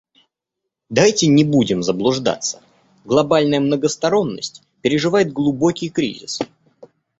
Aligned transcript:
Давайте 0.89 1.27
не 1.27 1.43
будем 1.43 1.83
заблуждаться: 1.83 2.63
глобальная 3.05 3.59
многосторонность 3.59 4.63
переживает 4.81 5.31
глубокий 5.31 5.91
кризис. 5.91 6.39